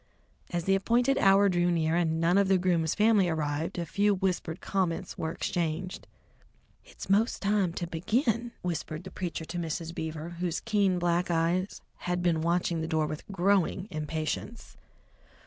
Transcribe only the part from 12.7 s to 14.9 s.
the door with growing impatience.